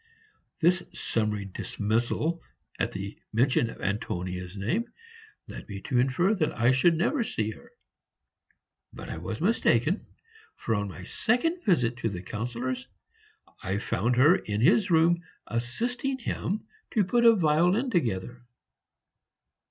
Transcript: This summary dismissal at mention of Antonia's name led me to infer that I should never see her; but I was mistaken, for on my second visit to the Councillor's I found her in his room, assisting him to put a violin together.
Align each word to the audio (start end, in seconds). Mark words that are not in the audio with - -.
This 0.61 0.81
summary 0.95 1.45
dismissal 1.45 2.41
at 2.79 2.95
mention 3.31 3.69
of 3.69 3.81
Antonia's 3.83 4.57
name 4.57 4.85
led 5.47 5.69
me 5.69 5.79
to 5.81 5.99
infer 5.99 6.33
that 6.33 6.57
I 6.57 6.71
should 6.71 6.95
never 6.97 7.23
see 7.23 7.51
her; 7.51 7.71
but 8.91 9.09
I 9.11 9.19
was 9.19 9.39
mistaken, 9.41 10.07
for 10.55 10.73
on 10.73 10.87
my 10.87 11.03
second 11.03 11.61
visit 11.65 11.97
to 11.97 12.09
the 12.09 12.23
Councillor's 12.23 12.87
I 13.61 13.77
found 13.77 14.15
her 14.15 14.35
in 14.37 14.59
his 14.61 14.89
room, 14.89 15.21
assisting 15.45 16.17
him 16.17 16.63
to 16.95 17.03
put 17.03 17.23
a 17.23 17.35
violin 17.35 17.91
together. 17.91 18.41